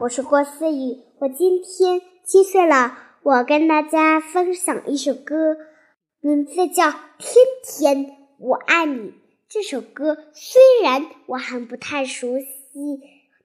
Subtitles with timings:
[0.00, 2.96] 我是郭思雨，我今天七岁了。
[3.24, 5.56] 我跟大家分享一首歌，
[6.20, 6.84] 名字叫
[7.18, 8.94] 《天天我爱你》。
[9.48, 12.46] 这首歌虽然我还不太熟悉，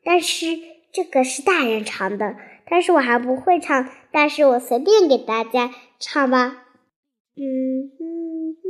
[0.03, 0.45] 但是
[0.91, 2.35] 这个是大人唱的，
[2.69, 6.65] 但是我还不会唱，但是我随便给大家唱吧。
[7.35, 8.69] 嗯哼哼，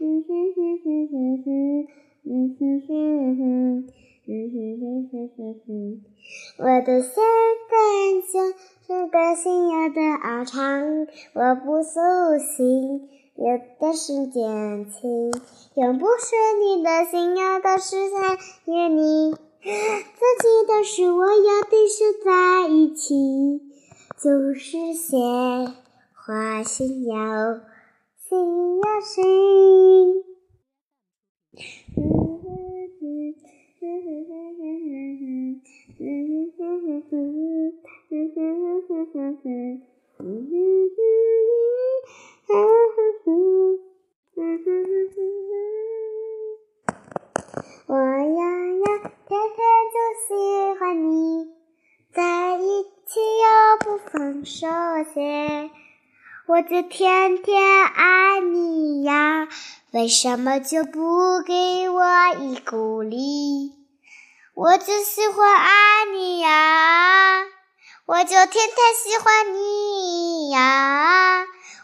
[0.00, 1.48] 嗯哼哼哼哼哼，
[2.24, 3.88] 嗯哼哼哼。
[4.28, 6.02] 嗯哼哼哼哼哼，
[6.58, 7.22] 我的心
[7.70, 8.52] 很像
[8.84, 12.00] 是个信仰的 ağ 长，我不苏
[12.40, 15.30] 醒，有的是坚情，
[15.76, 23.60] 永不是你的信仰的是在约你，自己的事我要的是在一起，
[24.20, 25.16] 就是写
[26.14, 27.60] 花心要
[28.28, 29.85] 心要心。
[40.18, 40.24] 我
[47.94, 48.40] 呀
[48.76, 48.86] 呀，
[49.28, 49.60] 天天
[49.92, 50.32] 就喜
[50.80, 51.48] 欢你，
[52.14, 53.44] 在一起又
[53.84, 54.66] 不放手
[55.12, 55.70] 些，
[56.46, 59.48] 我就天天爱你呀，
[59.92, 62.02] 为什么就不给我
[62.40, 63.72] 一鼓励？
[64.54, 67.44] 我就喜欢爱你呀，
[68.06, 69.58] 我就天天喜欢你，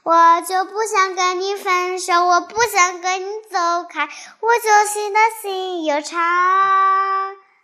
[0.04, 4.08] 我就不想跟你分手，我不想跟你走开，
[4.40, 6.20] 我就心的心又长。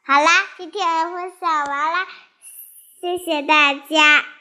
[0.06, 2.06] 好啦，今天分享完啦，
[3.00, 4.38] 谢谢大家。